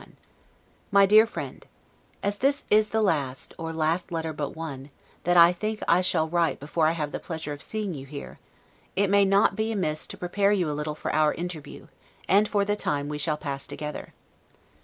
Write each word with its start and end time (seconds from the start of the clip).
S. 0.01 0.07
1751 0.89 0.99
MY 0.99 1.05
DEAR 1.05 1.27
FRIEND: 1.27 1.67
As 2.23 2.37
this 2.37 2.63
is 2.71 2.89
the 2.89 3.03
last, 3.03 3.53
or 3.59 3.71
last 3.71 4.11
letter 4.11 4.33
but 4.33 4.55
one, 4.55 4.89
that 5.25 5.37
I 5.37 5.53
think 5.53 5.83
I 5.87 6.01
shall 6.01 6.27
write 6.27 6.59
before 6.59 6.87
I 6.87 6.93
have 6.93 7.11
the 7.11 7.19
pleasure 7.19 7.53
of 7.53 7.61
seeing 7.61 7.93
you 7.93 8.07
here, 8.07 8.39
it 8.95 9.11
may 9.11 9.25
not 9.25 9.55
be 9.55 9.71
amiss 9.71 10.07
to 10.07 10.17
prepare 10.17 10.51
you 10.53 10.67
a 10.71 10.73
little 10.73 10.95
for 10.95 11.13
our 11.13 11.35
interview, 11.35 11.85
and 12.27 12.47
for 12.47 12.65
the 12.65 12.75
time 12.75 13.09
we 13.09 13.19
shall 13.19 13.37
pass 13.37 13.67
together. 13.67 14.15